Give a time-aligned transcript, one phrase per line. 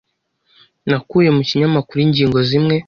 [0.89, 2.75] Nakuye mu kinyamakuru ingingo zimwe.